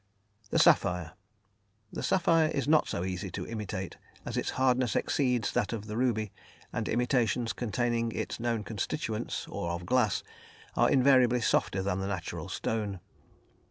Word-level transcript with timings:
The 0.49 0.57
Sapphire. 0.57 1.11
The 1.93 2.01
Sapphire 2.01 2.47
is 2.47 2.67
not 2.67 2.87
so 2.87 3.03
easy 3.03 3.29
to 3.29 3.45
imitate, 3.45 3.97
as 4.25 4.35
its 4.35 4.49
hardness 4.57 4.95
exceeds 4.95 5.51
that 5.51 5.73
of 5.73 5.85
the 5.85 5.95
ruby, 5.95 6.31
and 6.73 6.89
imitations 6.89 7.53
containing 7.53 8.11
its 8.11 8.39
known 8.39 8.63
constituents, 8.63 9.45
or 9.47 9.69
of 9.69 9.85
glass, 9.85 10.23
are 10.75 10.89
invariably 10.89 11.41
softer 11.41 11.83
than 11.83 11.99
the 11.99 12.07
natural 12.07 12.49
stone. 12.49 12.99